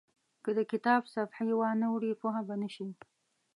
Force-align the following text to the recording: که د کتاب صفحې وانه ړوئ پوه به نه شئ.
که 0.43 0.51
د 0.57 0.59
کتاب 0.71 1.01
صفحې 1.13 1.53
وانه 1.59 1.87
ړوئ 2.01 2.13
پوه 2.21 2.39
به 2.47 2.55
نه 2.61 2.69
شئ. 2.75 2.89